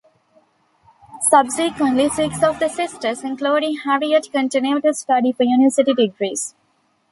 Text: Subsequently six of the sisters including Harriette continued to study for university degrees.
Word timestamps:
Subsequently 1.29 2.09
six 2.09 2.41
of 2.41 2.57
the 2.57 2.69
sisters 2.69 3.23
including 3.23 3.77
Harriette 3.85 4.31
continued 4.31 4.81
to 4.81 4.95
study 4.95 5.31
for 5.31 5.43
university 5.43 5.93
degrees. 5.93 6.55